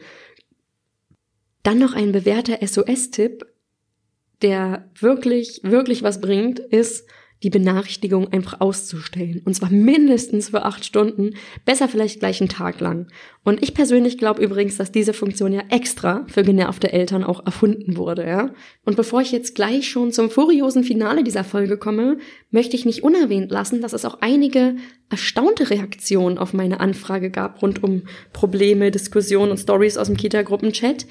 Dann 1.64 1.80
noch 1.80 1.94
ein 1.94 2.12
bewährter 2.12 2.60
SOS-Tipp, 2.66 3.46
der 4.42 4.90
wirklich, 5.00 5.62
wirklich 5.64 6.04
was 6.04 6.22
bringt, 6.22 6.60
ist, 6.60 7.06
die 7.44 7.50
Benachrichtigung 7.50 8.32
einfach 8.32 8.62
auszustellen. 8.62 9.42
Und 9.46 9.56
zwar 9.56 9.72
mindestens 9.72 10.50
für 10.50 10.64
acht 10.64 10.86
Stunden, 10.86 11.32
besser 11.66 11.88
vielleicht 11.88 12.20
gleich 12.20 12.40
einen 12.40 12.50
Tag 12.50 12.80
lang. 12.80 13.08
Und 13.44 13.64
ich 13.64 13.74
persönlich 13.74 14.20
glaube 14.20 14.44
übrigens, 14.44 14.78
dass 14.78 14.92
diese 14.92 15.14
Funktion 15.14 15.52
ja 15.52 15.64
extra 15.70 16.26
für 16.28 16.44
genervte 16.44 16.94
Eltern 16.94 17.24
auch 17.24 17.44
erfunden 17.44 17.98
wurde, 17.98 18.28
ja. 18.28 18.54
Und 18.86 18.96
bevor 18.96 19.22
ich 19.22 19.32
jetzt 19.32 19.56
gleich 19.56 19.90
schon 19.90 20.12
zum 20.12 20.30
furiosen 20.30 20.84
Finale 20.84 21.24
dieser 21.24 21.44
Folge 21.44 21.78
komme, 21.78 22.20
möchte 22.52 22.76
ich 22.76 22.86
nicht 22.86 23.04
unerwähnt 23.04 23.50
lassen, 23.50 23.82
dass 23.82 23.94
es 23.94 24.06
auch 24.06 24.20
einige 24.22 24.76
erstaunte 25.10 25.72
Reaktionen 25.72 26.38
auf 26.38 26.54
meine 26.54 26.80
Anfrage 26.80 27.32
gab 27.32 27.62
rund 27.64 27.84
um 27.84 28.04
Probleme, 28.34 28.92
Diskussionen 28.92 29.52
und 29.52 29.58
Stories 29.58 29.98
aus 29.98 30.08
dem 30.08 30.18
Kita-Gruppenchat. 30.18 31.08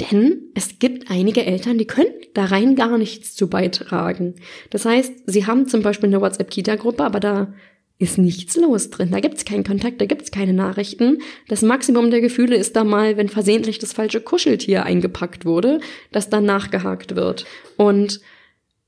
Denn 0.00 0.50
es 0.54 0.78
gibt 0.78 1.10
einige 1.10 1.46
Eltern, 1.46 1.78
die 1.78 1.86
können 1.86 2.12
da 2.34 2.44
rein 2.46 2.76
gar 2.76 2.98
nichts 2.98 3.34
zu 3.34 3.48
beitragen. 3.48 4.34
Das 4.70 4.84
heißt, 4.84 5.12
sie 5.26 5.46
haben 5.46 5.68
zum 5.68 5.82
Beispiel 5.82 6.08
eine 6.08 6.20
WhatsApp-Kita-Gruppe, 6.20 7.02
aber 7.02 7.18
da 7.18 7.54
ist 7.98 8.18
nichts 8.18 8.56
los 8.56 8.90
drin. 8.90 9.10
Da 9.10 9.20
gibt's 9.20 9.46
keinen 9.46 9.64
Kontakt, 9.64 10.00
da 10.00 10.04
gibt's 10.04 10.30
keine 10.30 10.52
Nachrichten. 10.52 11.22
Das 11.48 11.62
Maximum 11.62 12.10
der 12.10 12.20
Gefühle 12.20 12.56
ist 12.56 12.76
da 12.76 12.84
mal, 12.84 13.16
wenn 13.16 13.30
versehentlich 13.30 13.78
das 13.78 13.94
falsche 13.94 14.20
Kuscheltier 14.20 14.84
eingepackt 14.84 15.46
wurde, 15.46 15.80
dass 16.12 16.28
dann 16.28 16.44
nachgehakt 16.44 17.16
wird. 17.16 17.46
Und 17.78 18.20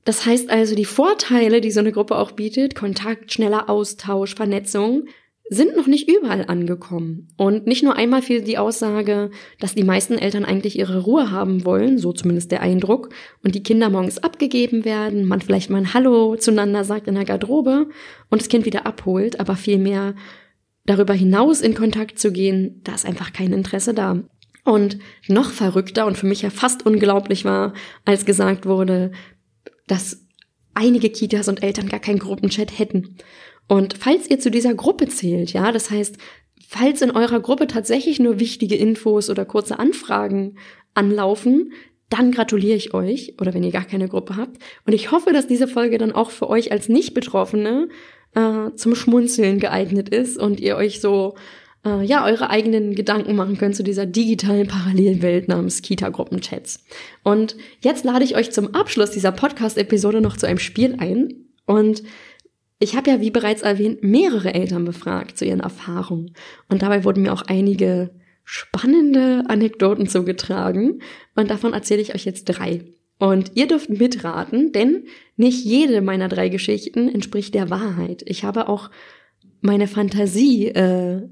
das 0.05 0.27
heißt 0.27 0.51
also, 0.51 0.75
die 0.75 0.85
Vorteile, 0.85 1.59
die 1.59 1.71
so 1.71 1.79
eine 1.79 1.91
Gruppe 1.91 2.17
auch 2.17 2.31
bietet, 2.31 2.75
Kontakt, 2.75 3.33
schneller 3.33 3.67
Austausch, 3.69 4.35
Vernetzung, 4.35 5.05
sind 5.49 5.75
noch 5.75 5.87
nicht 5.87 6.07
überall 6.09 6.45
angekommen. 6.47 7.27
Und 7.35 7.65
nicht 7.65 7.83
nur 7.83 7.95
einmal 7.95 8.21
fiel 8.21 8.41
die 8.41 8.57
Aussage, 8.57 9.31
dass 9.59 9.75
die 9.75 9.83
meisten 9.83 10.17
Eltern 10.17 10.45
eigentlich 10.45 10.77
ihre 10.77 10.99
Ruhe 10.99 11.31
haben 11.31 11.65
wollen, 11.65 11.97
so 11.97 12.13
zumindest 12.13 12.51
der 12.51 12.61
Eindruck, 12.61 13.09
und 13.43 13.55
die 13.55 13.63
Kinder 13.63 13.89
morgens 13.89 14.19
abgegeben 14.19 14.85
werden, 14.85 15.25
man 15.25 15.41
vielleicht 15.41 15.69
mal 15.69 15.79
ein 15.79 15.93
Hallo 15.93 16.35
zueinander 16.35 16.83
sagt 16.83 17.07
in 17.07 17.15
der 17.15 17.25
Garderobe 17.25 17.87
und 18.29 18.41
das 18.41 18.49
Kind 18.49 18.65
wieder 18.65 18.85
abholt, 18.85 19.39
aber 19.39 19.55
vielmehr 19.55 20.15
darüber 20.85 21.13
hinaus 21.13 21.61
in 21.61 21.73
Kontakt 21.73 22.19
zu 22.19 22.31
gehen, 22.31 22.81
da 22.83 22.93
ist 22.93 23.05
einfach 23.05 23.33
kein 23.33 23.53
Interesse 23.53 23.93
da. 23.93 24.19
Und 24.65 24.99
noch 25.27 25.51
verrückter 25.51 26.05
und 26.05 26.17
für 26.17 26.27
mich 26.27 26.41
ja 26.43 26.51
fast 26.51 26.85
unglaublich 26.85 27.43
war, 27.43 27.73
als 28.05 28.25
gesagt 28.25 28.65
wurde, 28.65 29.11
dass 29.87 30.25
einige 30.75 31.09
Kitas 31.09 31.47
und 31.47 31.63
Eltern 31.63 31.89
gar 31.89 31.99
keinen 31.99 32.19
Gruppenchat 32.19 32.77
hätten. 32.77 33.17
Und 33.69 33.95
falls 33.97 34.29
ihr 34.29 34.39
zu 34.39 34.51
dieser 34.51 34.73
Gruppe 34.73 35.07
zählt, 35.07 35.53
ja, 35.53 35.71
das 35.71 35.91
heißt, 35.91 36.17
falls 36.67 37.01
in 37.01 37.11
eurer 37.11 37.39
Gruppe 37.39 37.67
tatsächlich 37.67 38.19
nur 38.19 38.39
wichtige 38.39 38.75
Infos 38.75 39.29
oder 39.29 39.45
kurze 39.45 39.79
Anfragen 39.79 40.57
anlaufen, 40.95 41.71
dann 42.09 42.31
gratuliere 42.31 42.75
ich 42.75 42.95
euch, 42.95 43.35
oder 43.39 43.53
wenn 43.53 43.63
ihr 43.63 43.71
gar 43.71 43.85
keine 43.85 44.09
Gruppe 44.09 44.35
habt. 44.35 44.57
Und 44.85 44.93
ich 44.93 45.11
hoffe, 45.11 45.31
dass 45.31 45.47
diese 45.47 45.67
Folge 45.67 45.99
dann 45.99 46.11
auch 46.11 46.31
für 46.31 46.49
euch 46.49 46.71
als 46.71 46.89
Nicht-Betroffene 46.89 47.89
äh, 48.33 48.71
zum 48.75 48.95
Schmunzeln 48.95 49.59
geeignet 49.59 50.09
ist 50.09 50.37
und 50.39 50.59
ihr 50.59 50.75
euch 50.75 50.99
so 50.99 51.35
äh, 51.85 52.03
ja 52.03 52.25
eure 52.25 52.49
eigenen 52.49 52.95
Gedanken 52.95 53.35
machen 53.35 53.59
könnt 53.59 53.75
zu 53.75 53.83
dieser 53.83 54.07
digitalen 54.07 54.67
Parallelwelt 54.67 55.47
namens 55.47 55.83
Kita-Gruppenchats. 55.83 56.83
Und 57.23 57.55
jetzt 57.81 58.03
lade 58.03 58.25
ich 58.25 58.35
euch 58.35 58.51
zum 58.51 58.73
Abschluss 58.73 59.11
dieser 59.11 59.31
Podcast-Episode 59.31 60.21
noch 60.21 60.37
zu 60.37 60.47
einem 60.47 60.59
Spiel 60.59 60.95
ein. 60.99 61.45
Und 61.67 62.01
ich 62.79 62.95
habe 62.95 63.11
ja, 63.11 63.21
wie 63.21 63.31
bereits 63.31 63.61
erwähnt, 63.61 64.03
mehrere 64.03 64.53
Eltern 64.53 64.85
befragt 64.85 65.37
zu 65.37 65.45
ihren 65.45 65.59
Erfahrungen. 65.59 66.33
Und 66.69 66.81
dabei 66.81 67.03
wurden 67.03 67.23
mir 67.23 67.33
auch 67.33 67.43
einige 67.43 68.11
spannende 68.45 69.43
Anekdoten 69.47 70.07
zugetragen. 70.07 71.01
Und 71.35 71.51
davon 71.51 71.73
erzähle 71.73 72.01
ich 72.01 72.15
euch 72.15 72.25
jetzt 72.25 72.45
drei. 72.45 72.85
Und 73.19 73.51
ihr 73.55 73.67
dürft 73.67 73.89
mitraten, 73.89 74.71
denn 74.71 75.03
nicht 75.35 75.65
jede 75.65 76.01
meiner 76.01 76.29
drei 76.29 76.47
Geschichten 76.47 77.09
entspricht 77.09 77.53
der 77.53 77.69
Wahrheit. 77.69 78.23
Ich 78.25 78.45
habe 78.45 78.69
auch 78.69 78.89
meine 79.59 79.87
Fantasie 79.87 80.69
äh, 80.69 81.27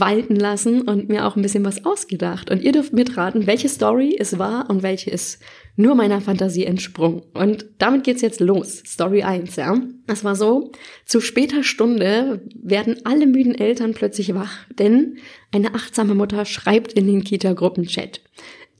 walten 0.00 0.34
lassen 0.34 0.82
und 0.82 1.08
mir 1.08 1.24
auch 1.24 1.36
ein 1.36 1.42
bisschen 1.42 1.64
was 1.64 1.84
ausgedacht. 1.84 2.50
Und 2.50 2.62
ihr 2.62 2.72
dürft 2.72 2.92
mitraten, 2.92 3.46
welche 3.46 3.68
Story 3.68 4.16
es 4.18 4.38
war 4.38 4.68
und 4.68 4.82
welche 4.82 5.10
ist 5.10 5.40
nur 5.76 5.94
meiner 5.94 6.20
Fantasie 6.20 6.64
entsprungen. 6.64 7.22
Und 7.32 7.66
damit 7.78 8.02
geht's 8.02 8.20
jetzt 8.20 8.40
los. 8.40 8.82
Story 8.84 9.22
1, 9.22 9.54
ja. 9.56 9.80
Es 10.08 10.24
war 10.24 10.34
so, 10.34 10.72
zu 11.04 11.20
später 11.20 11.62
Stunde 11.62 12.42
werden 12.60 12.96
alle 13.04 13.26
müden 13.26 13.54
Eltern 13.54 13.94
plötzlich 13.94 14.34
wach, 14.34 14.66
denn 14.78 15.18
eine 15.52 15.74
achtsame 15.74 16.14
Mutter 16.14 16.44
schreibt 16.44 16.92
in 16.92 17.06
den 17.06 17.22
Kita-Gruppenchat. 17.22 18.20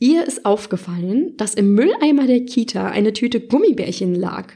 Ihr 0.00 0.26
ist 0.26 0.44
aufgefallen, 0.44 1.36
dass 1.36 1.54
im 1.54 1.74
Mülleimer 1.74 2.26
der 2.26 2.44
Kita 2.44 2.88
eine 2.88 3.12
Tüte 3.12 3.40
Gummibärchen 3.40 4.16
lag. 4.16 4.52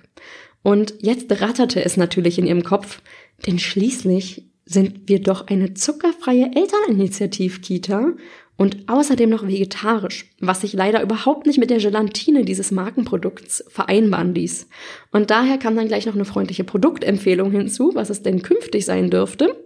Und 0.63 0.95
jetzt 0.99 1.31
ratterte 1.41 1.85
es 1.85 1.97
natürlich 1.97 2.39
in 2.39 2.47
ihrem 2.47 2.65
Kopf, 2.65 3.01
denn 3.47 3.61
schließlich 3.61 4.49
sind 4.69 5.09
wir 5.09 5.21
doch 5.21 5.47
eine 5.47 5.75
zuckerfreie 5.75 6.51
Elterninitiativ-Kita 6.55 8.13
und 8.57 8.89
außerdem 8.89 9.31
noch 9.31 9.47
vegetarisch, 9.47 10.27
was 10.41 10.61
sich 10.61 10.75
leider 10.75 11.01
überhaupt 11.01 11.47
nicht 11.47 11.59
mit 11.59 11.71
der 11.71 11.79
Gelatine 11.79 12.45
dieses 12.45 12.71
Markenprodukts 12.71 13.65
vereinbaren 13.69 14.35
ließ. 14.35 14.69
Und 15.11 15.31
daher 15.31 15.59
kam 15.59 15.75
dann 15.75 15.89
gleich 15.89 16.07
noch 16.07 16.15
eine 16.15 16.25
freundliche 16.25 16.65
Produktempfehlung 16.65 17.51
hinzu, 17.51 17.93
was 17.95 18.11
es 18.11 18.23
denn 18.23 18.43
künftig 18.43 18.85
sein 18.85 19.11
dürfte. 19.11 19.57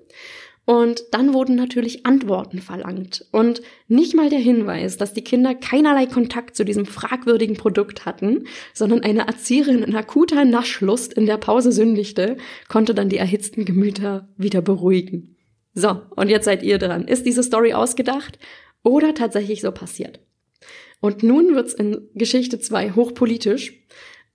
Und 0.64 1.02
dann 1.10 1.34
wurden 1.34 1.56
natürlich 1.56 2.06
Antworten 2.06 2.60
verlangt. 2.60 3.26
Und 3.32 3.62
nicht 3.88 4.14
mal 4.14 4.30
der 4.30 4.38
Hinweis, 4.38 4.96
dass 4.96 5.12
die 5.12 5.24
Kinder 5.24 5.56
keinerlei 5.56 6.06
Kontakt 6.06 6.54
zu 6.54 6.64
diesem 6.64 6.86
fragwürdigen 6.86 7.56
Produkt 7.56 8.06
hatten, 8.06 8.46
sondern 8.72 9.02
eine 9.02 9.26
Erzieherin 9.26 9.82
in 9.82 9.96
akuter 9.96 10.44
Naschlust 10.44 11.12
in 11.14 11.26
der 11.26 11.38
Pause 11.38 11.72
sündigte, 11.72 12.36
konnte 12.68 12.94
dann 12.94 13.08
die 13.08 13.16
erhitzten 13.16 13.64
Gemüter 13.64 14.28
wieder 14.36 14.62
beruhigen. 14.62 15.36
So, 15.74 16.00
und 16.14 16.28
jetzt 16.28 16.44
seid 16.44 16.62
ihr 16.62 16.78
dran. 16.78 17.08
Ist 17.08 17.26
diese 17.26 17.42
Story 17.42 17.72
ausgedacht 17.72 18.38
oder 18.84 19.14
tatsächlich 19.14 19.62
so 19.62 19.72
passiert? 19.72 20.20
Und 21.00 21.24
nun 21.24 21.56
wird's 21.56 21.74
in 21.74 22.08
Geschichte 22.14 22.60
2 22.60 22.92
hochpolitisch. 22.92 23.84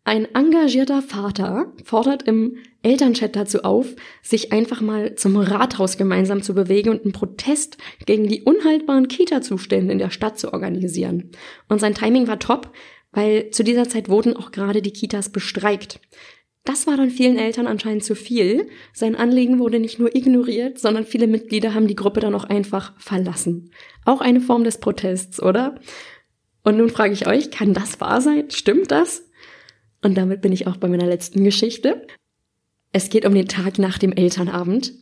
Ein 0.08 0.34
engagierter 0.34 1.02
Vater 1.02 1.74
fordert 1.84 2.24
im 2.24 2.60
Elternchat 2.82 3.36
dazu 3.36 3.64
auf, 3.64 3.94
sich 4.22 4.54
einfach 4.54 4.80
mal 4.80 5.16
zum 5.16 5.36
Rathaus 5.36 5.98
gemeinsam 5.98 6.42
zu 6.42 6.54
bewegen 6.54 6.92
und 6.92 7.04
einen 7.04 7.12
Protest 7.12 7.76
gegen 8.06 8.26
die 8.26 8.44
unhaltbaren 8.44 9.10
Kita-Zustände 9.10 9.92
in 9.92 10.00
der 10.00 10.10
Stadt 10.10 10.40
zu 10.40 10.54
organisieren. 10.54 11.32
Und 11.68 11.82
sein 11.82 11.94
Timing 11.94 12.26
war 12.30 12.40
top, 12.40 12.72
weil 13.12 13.50
zu 13.50 13.66
dieser 13.66 13.90
Zeit 13.90 14.08
wurden 14.08 14.38
auch 14.38 14.52
gerade 14.52 14.82
die 14.82 14.94
Kitas 14.94 15.28
bestreikt. 15.28 16.00
Das 16.64 16.88
war 16.88 16.96
dann 16.96 17.10
vielen 17.10 17.38
Eltern 17.38 17.68
anscheinend 17.68 18.06
zu 18.06 18.16
viel. 18.16 18.70
Sein 18.94 19.18
Anliegen 19.18 19.60
wurde 19.60 19.82
nicht 19.82 20.00
nur 20.00 20.16
ignoriert, 20.16 20.80
sondern 20.80 21.04
viele 21.04 21.28
Mitglieder 21.28 21.74
haben 21.74 21.88
die 21.88 21.98
Gruppe 21.98 22.22
dann 22.22 22.34
auch 22.34 22.46
einfach 22.46 22.94
verlassen. 22.98 23.72
Auch 24.06 24.22
eine 24.22 24.40
Form 24.40 24.64
des 24.64 24.78
Protests, 24.78 25.44
oder? 25.44 25.76
Und 26.64 26.78
nun 26.78 26.90
frage 26.90 27.12
ich 27.12 27.28
euch, 27.28 27.52
kann 27.52 27.74
das 27.74 28.00
wahr 28.00 28.22
sein? 28.22 28.50
Stimmt 28.52 28.92
das? 28.92 29.27
Und 30.02 30.18
damit 30.18 30.42
bin 30.42 30.52
ich 30.52 30.68
auch 30.68 30.78
bei 30.78 30.88
meiner 30.88 31.06
letzten 31.06 31.44
Geschichte. 31.44 32.06
Es 32.92 33.10
geht 33.10 33.26
um 33.26 33.34
den 33.34 33.48
Tag 33.48 33.80
nach 33.80 33.98
dem 33.98 34.12
Elternabend. 34.12 34.94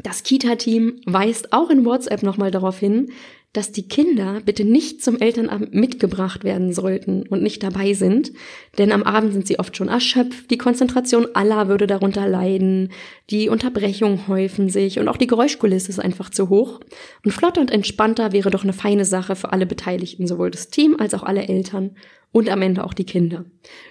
Das 0.00 0.22
Kita-Team 0.22 1.00
weist 1.06 1.52
auch 1.52 1.70
in 1.70 1.84
WhatsApp 1.84 2.22
nochmal 2.22 2.50
darauf 2.50 2.78
hin, 2.78 3.10
dass 3.52 3.72
die 3.72 3.88
Kinder 3.88 4.40
bitte 4.44 4.64
nicht 4.64 5.02
zum 5.02 5.18
Elternabend 5.18 5.74
mitgebracht 5.74 6.44
werden 6.44 6.72
sollten 6.72 7.26
und 7.26 7.42
nicht 7.42 7.62
dabei 7.62 7.94
sind, 7.94 8.32
denn 8.76 8.92
am 8.92 9.02
Abend 9.02 9.32
sind 9.32 9.46
sie 9.46 9.58
oft 9.58 9.76
schon 9.76 9.88
erschöpft, 9.88 10.50
die 10.50 10.58
Konzentration 10.58 11.26
aller 11.34 11.68
würde 11.68 11.86
darunter 11.86 12.28
leiden, 12.28 12.92
die 13.30 13.48
Unterbrechungen 13.48 14.28
häufen 14.28 14.68
sich 14.68 14.98
und 14.98 15.08
auch 15.08 15.16
die 15.16 15.26
Geräuschkulisse 15.26 15.88
ist 15.88 15.98
einfach 15.98 16.28
zu 16.30 16.50
hoch. 16.50 16.80
Und 17.24 17.32
flotter 17.32 17.62
und 17.62 17.70
entspannter 17.70 18.32
wäre 18.32 18.50
doch 18.50 18.64
eine 18.64 18.74
feine 18.74 19.06
Sache 19.06 19.34
für 19.34 19.52
alle 19.52 19.66
Beteiligten, 19.66 20.26
sowohl 20.26 20.50
das 20.50 20.68
Team 20.68 20.96
als 20.98 21.14
auch 21.14 21.22
alle 21.22 21.48
Eltern 21.48 21.96
und 22.32 22.48
am 22.50 22.62
Ende 22.62 22.84
auch 22.84 22.94
die 22.94 23.04
Kinder. 23.04 23.44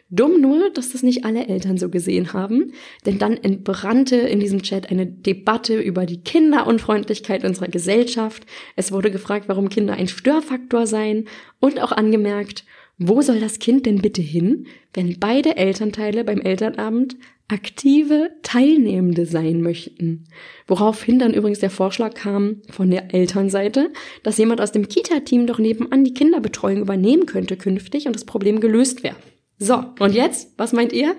Dumm 0.09 0.39
nur, 0.41 0.69
dass 0.69 0.91
das 0.91 1.03
nicht 1.03 1.25
alle 1.25 1.47
Eltern 1.47 1.77
so 1.77 1.89
gesehen 1.89 2.33
haben, 2.33 2.73
denn 3.05 3.17
dann 3.17 3.35
entbrannte 3.35 4.15
in 4.15 4.39
diesem 4.39 4.61
Chat 4.61 4.89
eine 4.89 5.05
Debatte 5.05 5.79
über 5.79 6.05
die 6.05 6.21
Kinderunfreundlichkeit 6.21 7.43
unserer 7.43 7.67
Gesellschaft. 7.67 8.45
Es 8.75 8.91
wurde 8.91 9.11
gefragt, 9.11 9.47
warum 9.47 9.69
Kinder 9.69 9.95
ein 9.95 10.07
Störfaktor 10.07 10.87
seien 10.87 11.25
und 11.59 11.81
auch 11.81 11.91
angemerkt, 11.91 12.63
wo 12.97 13.21
soll 13.21 13.39
das 13.39 13.59
Kind 13.59 13.85
denn 13.85 14.01
bitte 14.01 14.21
hin, 14.21 14.67
wenn 14.93 15.19
beide 15.19 15.55
Elternteile 15.55 16.23
beim 16.23 16.41
Elternabend 16.41 17.17
aktive 17.47 18.31
Teilnehmende 18.43 19.25
sein 19.25 19.61
möchten. 19.61 20.25
Woraufhin 20.67 21.17
dann 21.17 21.33
übrigens 21.33 21.59
der 21.59 21.69
Vorschlag 21.69 22.13
kam 22.13 22.61
von 22.69 22.89
der 22.91 23.13
Elternseite, 23.13 23.91
dass 24.23 24.37
jemand 24.37 24.59
aus 24.59 24.73
dem 24.73 24.87
Kita-Team 24.89 25.47
doch 25.47 25.59
nebenan 25.59 26.03
die 26.03 26.13
Kinderbetreuung 26.13 26.81
übernehmen 26.81 27.25
könnte 27.25 27.55
künftig 27.55 28.07
und 28.07 28.15
das 28.15 28.25
Problem 28.25 28.59
gelöst 28.59 29.03
wäre. 29.03 29.15
So, 29.59 29.83
und 29.99 30.13
jetzt, 30.13 30.53
was 30.57 30.73
meint 30.73 30.91
ihr? 30.91 31.15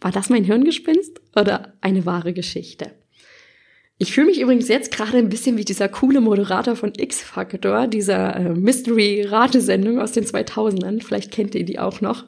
War 0.00 0.12
das 0.12 0.30
mein 0.30 0.44
Hirngespinst 0.44 1.20
oder 1.34 1.74
eine 1.80 2.06
wahre 2.06 2.32
Geschichte? 2.32 2.92
Ich 3.96 4.12
fühle 4.12 4.26
mich 4.26 4.40
übrigens 4.40 4.68
jetzt 4.68 4.90
gerade 4.90 5.18
ein 5.18 5.28
bisschen 5.28 5.56
wie 5.56 5.64
dieser 5.64 5.88
coole 5.88 6.20
Moderator 6.20 6.74
von 6.74 6.92
X-Factor, 6.96 7.86
dieser 7.86 8.34
äh, 8.34 8.48
Mystery-Ratesendung 8.54 10.00
aus 10.00 10.12
den 10.12 10.24
2000ern. 10.24 11.02
Vielleicht 11.02 11.30
kennt 11.30 11.54
ihr 11.54 11.64
die 11.64 11.78
auch 11.78 12.00
noch. 12.00 12.24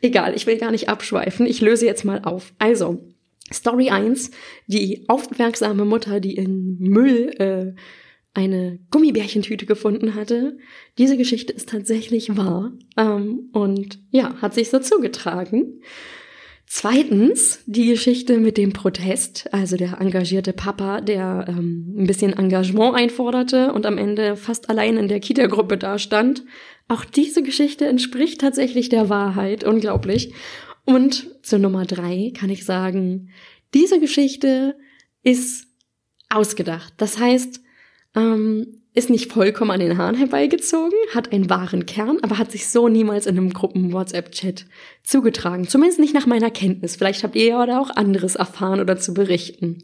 Egal, 0.00 0.36
ich 0.36 0.46
will 0.46 0.58
gar 0.58 0.70
nicht 0.70 0.88
abschweifen. 0.88 1.46
Ich 1.46 1.60
löse 1.60 1.86
jetzt 1.86 2.04
mal 2.04 2.22
auf. 2.22 2.54
Also, 2.58 3.04
Story 3.52 3.90
1. 3.90 4.30
Die 4.68 5.06
aufmerksame 5.08 5.84
Mutter, 5.84 6.20
die 6.20 6.36
in 6.36 6.76
Müll 6.78 7.34
äh, 7.38 7.74
eine 8.34 8.78
Gummibärchentüte 8.92 9.66
gefunden 9.66 10.14
hatte. 10.14 10.58
Diese 10.98 11.16
Geschichte 11.16 11.52
ist 11.52 11.68
tatsächlich 11.68 12.36
wahr 12.36 12.72
ähm, 12.96 13.50
und 13.52 13.98
ja, 14.10 14.36
hat 14.40 14.54
sich 14.54 14.70
so 14.70 14.78
zugetragen. 14.78 15.80
Zweitens 16.70 17.60
die 17.64 17.86
Geschichte 17.86 18.38
mit 18.38 18.58
dem 18.58 18.74
Protest, 18.74 19.48
also 19.54 19.78
der 19.78 20.00
engagierte 20.00 20.52
Papa, 20.52 21.00
der 21.00 21.46
ähm, 21.48 21.94
ein 21.96 22.06
bisschen 22.06 22.34
Engagement 22.34 22.94
einforderte 22.94 23.72
und 23.72 23.86
am 23.86 23.96
Ende 23.96 24.36
fast 24.36 24.68
allein 24.68 24.98
in 24.98 25.08
der 25.08 25.18
Kita-Gruppe 25.18 25.78
dastand. 25.78 26.44
Auch 26.86 27.06
diese 27.06 27.42
Geschichte 27.42 27.86
entspricht 27.86 28.42
tatsächlich 28.42 28.90
der 28.90 29.08
Wahrheit, 29.08 29.64
unglaublich. 29.64 30.34
Und 30.84 31.42
zur 31.42 31.58
Nummer 31.58 31.86
drei 31.86 32.32
kann 32.38 32.50
ich 32.50 32.66
sagen, 32.66 33.30
diese 33.72 33.98
Geschichte 33.98 34.76
ist 35.22 35.68
ausgedacht. 36.28 36.92
Das 36.98 37.18
heißt, 37.18 37.62
ähm, 38.14 38.77
ist 38.98 39.10
nicht 39.10 39.32
vollkommen 39.32 39.70
an 39.70 39.80
den 39.80 39.96
Haaren 39.96 40.16
herbeigezogen, 40.16 40.98
hat 41.14 41.32
einen 41.32 41.48
wahren 41.48 41.86
Kern, 41.86 42.18
aber 42.22 42.36
hat 42.36 42.50
sich 42.50 42.68
so 42.68 42.88
niemals 42.88 43.26
in 43.26 43.38
einem 43.38 43.52
Gruppen-WhatsApp-Chat 43.52 44.66
zugetragen. 45.04 45.68
Zumindest 45.68 46.00
nicht 46.00 46.14
nach 46.14 46.26
meiner 46.26 46.50
Kenntnis. 46.50 46.96
Vielleicht 46.96 47.22
habt 47.22 47.36
ihr 47.36 47.46
ja 47.46 47.62
oder 47.62 47.80
auch 47.80 47.90
anderes 47.90 48.34
erfahren 48.34 48.80
oder 48.80 48.98
zu 48.98 49.14
berichten. 49.14 49.78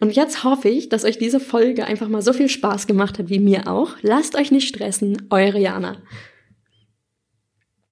Und 0.00 0.16
jetzt 0.16 0.42
hoffe 0.42 0.68
ich, 0.68 0.88
dass 0.88 1.04
euch 1.04 1.16
diese 1.16 1.38
Folge 1.38 1.86
einfach 1.86 2.08
mal 2.08 2.22
so 2.22 2.32
viel 2.32 2.48
Spaß 2.48 2.88
gemacht 2.88 3.20
hat 3.20 3.28
wie 3.28 3.38
mir 3.38 3.68
auch. 3.68 3.92
Lasst 4.02 4.34
euch 4.34 4.50
nicht 4.50 4.68
stressen, 4.68 5.28
eure 5.30 5.60
Jana. 5.60 5.98